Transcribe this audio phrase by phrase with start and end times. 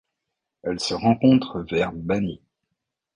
[0.63, 2.41] Elle se rencontre vers Baní.